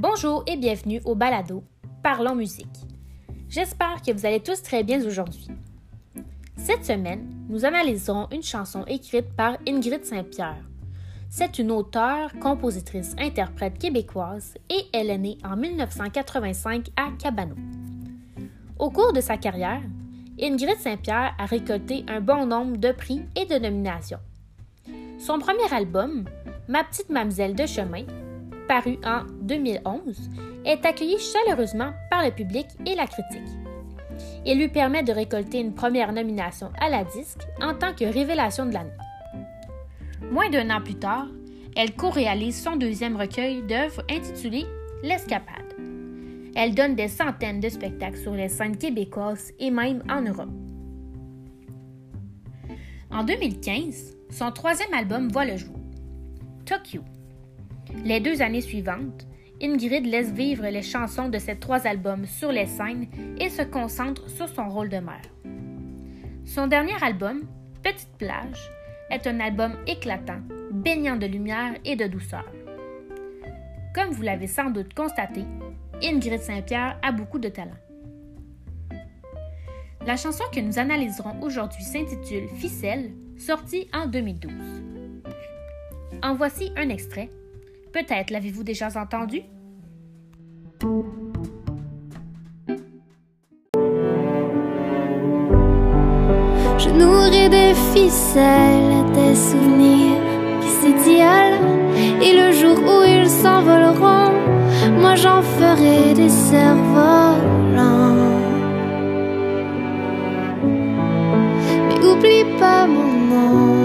[0.00, 1.62] Bonjour et bienvenue au balado
[2.02, 2.66] Parlons musique.
[3.50, 5.48] J'espère que vous allez tous très bien aujourd'hui.
[6.56, 10.64] Cette semaine, nous analyserons une chanson écrite par Ingrid Saint-Pierre.
[11.28, 17.56] C'est une auteure, compositrice, interprète québécoise et elle est née en 1985 à Cabano.
[18.78, 19.82] Au cours de sa carrière,
[20.40, 24.20] Ingrid Saint-Pierre a récolté un bon nombre de prix et de nominations.
[25.18, 26.24] Son premier album,
[26.70, 28.04] Ma petite mamselle de chemin,
[28.70, 30.30] paru en 2011,
[30.64, 33.50] est accueilli chaleureusement par le public et la critique.
[34.46, 38.66] Il lui permet de récolter une première nomination à la disque en tant que révélation
[38.66, 38.90] de l'année.
[40.30, 41.26] Moins d'un an plus tard,
[41.74, 44.64] elle co-réalise son deuxième recueil d'œuvres intitulé
[45.02, 45.74] L'Escapade.
[46.54, 50.50] Elle donne des centaines de spectacles sur les scènes québécoises et même en Europe.
[53.10, 55.74] En 2015, son troisième album voit le jour,
[56.64, 57.02] Tokyo.
[58.04, 59.26] Les deux années suivantes,
[59.62, 64.30] Ingrid laisse vivre les chansons de ces trois albums sur les scènes et se concentre
[64.30, 65.20] sur son rôle de mère.
[66.46, 67.42] Son dernier album,
[67.82, 68.70] Petite plage,
[69.10, 72.44] est un album éclatant, baignant de lumière et de douceur.
[73.94, 75.44] Comme vous l'avez sans doute constaté,
[76.02, 77.76] Ingrid Saint-Pierre a beaucoup de talent.
[80.06, 84.52] La chanson que nous analyserons aujourd'hui s'intitule Ficelle, sortie en 2012.
[86.22, 87.28] En voici un extrait.
[87.92, 89.42] Peut-être l'avez-vous déjà entendu?
[96.78, 100.22] Je nourris des ficelles, des souvenirs
[100.60, 101.58] qui s'étiolent.
[102.22, 104.32] Et le jour où ils s'envoleront,
[105.00, 108.14] moi j'en ferai des cerfs-volants.
[111.88, 113.79] Mais oublie pas mon nom.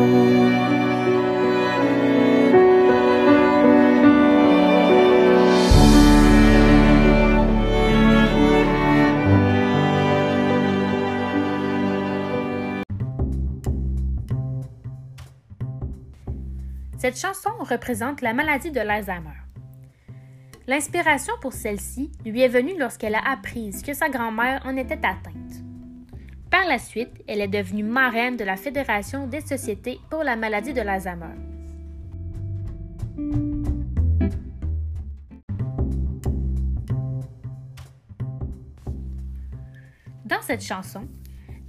[17.06, 19.38] Cette chanson représente la maladie de l'Alzheimer.
[20.66, 25.62] L'inspiration pour celle-ci lui est venue lorsqu'elle a appris que sa grand-mère en était atteinte.
[26.50, 30.74] Par la suite, elle est devenue marraine de la Fédération des sociétés pour la maladie
[30.74, 31.36] de l'Alzheimer.
[40.26, 41.08] Dans cette chanson,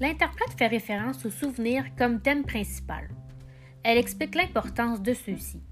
[0.01, 3.16] l'interprète fait référence aux souvenirs comme thème principal.
[3.89, 5.63] Elle explique l'importance de ceux-ci.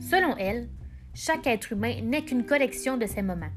[0.00, 0.68] Selon elle,
[1.14, 3.52] chaque être humain n'est qu'une collection de ces moments.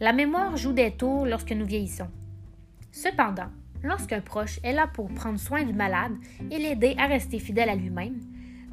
[0.00, 2.08] La mémoire joue des tours lorsque nous vieillissons.
[2.90, 3.52] Cependant,
[3.84, 6.16] lorsqu'un proche est là pour prendre soin du malade
[6.50, 8.18] et l'aider à rester fidèle à lui-même,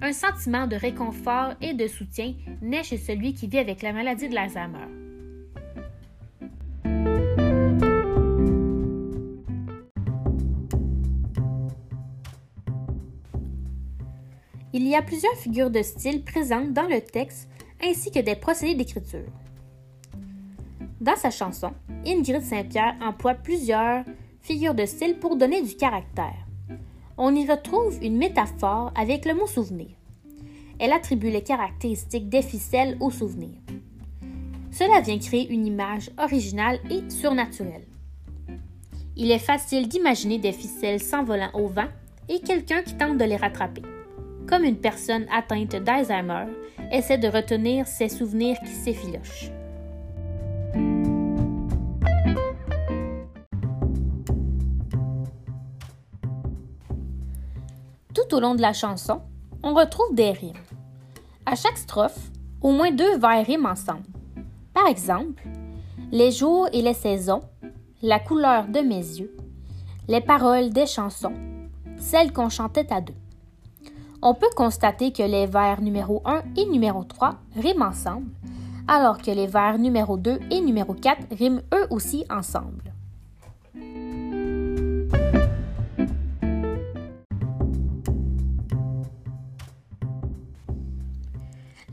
[0.02, 2.34] un sentiment de réconfort et de soutien
[2.64, 5.11] naît chez celui qui vit avec la maladie de l'Alzheimer.
[14.74, 17.50] Il y a plusieurs figures de style présentes dans le texte
[17.84, 19.28] ainsi que des procédés d'écriture.
[21.02, 21.74] Dans sa chanson,
[22.06, 24.06] Ingrid Saint-Pierre emploie plusieurs
[24.40, 26.48] figures de style pour donner du caractère.
[27.18, 29.90] On y retrouve une métaphore avec le mot souvenir.
[30.80, 33.58] Elle attribue les caractéristiques des ficelles au souvenir.
[34.72, 37.86] Cela vient créer une image originale et surnaturelle.
[39.18, 41.90] Il est facile d'imaginer des ficelles s'envolant au vent
[42.30, 43.82] et quelqu'un qui tente de les rattraper
[44.48, 46.46] comme une personne atteinte d'Alzheimer
[46.92, 49.52] essaie de retenir ses souvenirs qui s'effilochent.
[58.14, 59.22] Tout au long de la chanson,
[59.64, 60.54] on retrouve des rimes.
[61.46, 62.32] À chaque strophe,
[62.62, 64.04] au moins deux vers riment ensemble.
[64.74, 65.44] Par exemple,
[66.12, 67.42] les jours et les saisons,
[68.02, 69.36] la couleur de mes yeux,
[70.08, 71.34] les paroles des chansons,
[71.98, 73.16] celles qu'on chantait à deux
[74.22, 78.30] on peut constater que les vers numéro 1 et numéro 3 riment ensemble,
[78.88, 82.94] alors que les vers numéro 2 et numéro 4 riment eux aussi ensemble.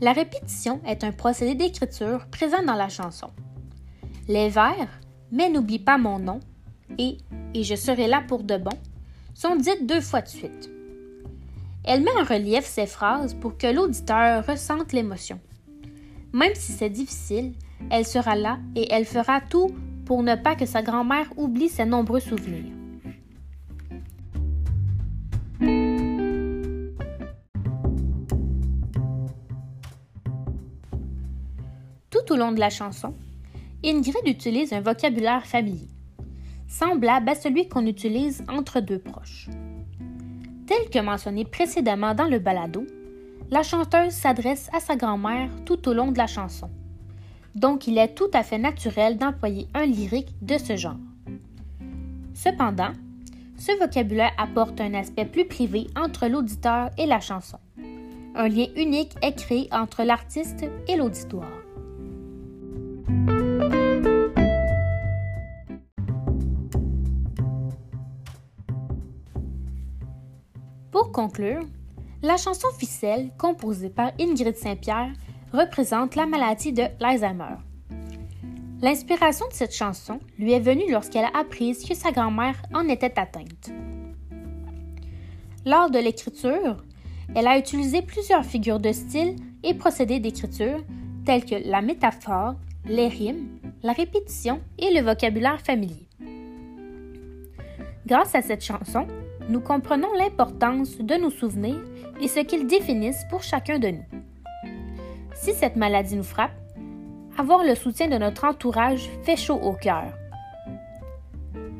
[0.01, 3.27] La répétition est un procédé d'écriture présent dans la chanson.
[4.27, 4.87] Les vers
[5.31, 6.39] Mais n'oublie pas mon nom
[6.97, 7.17] et
[7.53, 8.77] Et je serai là pour de bon
[9.33, 10.78] sont dites deux fois de suite.
[11.83, 15.39] Elle met en relief ces phrases pour que l'auditeur ressente l'émotion.
[16.33, 17.53] Même si c'est difficile,
[17.89, 19.71] elle sera là et elle fera tout
[20.05, 22.73] pour ne pas que sa grand-mère oublie ses nombreux souvenirs.
[32.09, 33.13] Tout au long de la chanson,
[33.83, 35.87] Ingrid utilise un vocabulaire familier,
[36.67, 39.47] semblable à celui qu'on utilise entre deux proches.
[40.69, 42.85] Tel que mentionné précédemment dans le balado,
[43.49, 46.69] la chanteuse s'adresse à sa grand-mère tout au long de la chanson.
[47.55, 50.99] Donc il est tout à fait naturel d'employer un lyrique de ce genre.
[52.35, 52.91] Cependant,
[53.57, 57.57] ce vocabulaire apporte un aspect plus privé entre l'auditeur et la chanson.
[58.35, 61.58] Un lien unique est créé entre l'artiste et l'auditoire.
[70.91, 71.61] Pour conclure,
[72.23, 75.11] la chanson Ficelle, composée par Ingrid Saint-Pierre,
[75.53, 77.57] représente la maladie de l'Alzheimer.
[78.81, 83.19] L'inspiration de cette chanson lui est venue lorsqu'elle a appris que sa grand-mère en était
[83.19, 83.69] atteinte.
[85.65, 86.83] Lors de l'écriture,
[87.35, 90.83] elle a utilisé plusieurs figures de style et procédés d'écriture
[91.25, 92.55] tels que la métaphore,
[92.85, 96.07] les rimes, la répétition et le vocabulaire familier.
[98.07, 99.05] Grâce à cette chanson,
[99.49, 101.81] nous comprenons l'importance de nos souvenirs
[102.21, 104.05] et ce qu'ils définissent pour chacun de nous.
[105.33, 106.51] Si cette maladie nous frappe,
[107.37, 110.13] avoir le soutien de notre entourage fait chaud au cœur.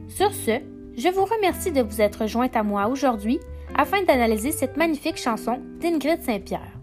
[0.08, 0.60] Sur ce,
[0.98, 3.40] je vous remercie de vous être jointe à moi aujourd'hui
[3.76, 6.74] afin d'analyser cette magnifique chanson d'Ingrid Saint-Pierre.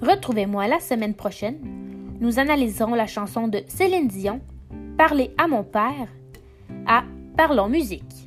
[0.00, 1.58] Retrouvez-moi la semaine prochaine.
[2.20, 4.40] Nous analyserons la chanson de Céline Dion,
[4.96, 6.08] Parler à mon père,
[6.86, 7.04] à
[7.36, 8.25] Parlons musique.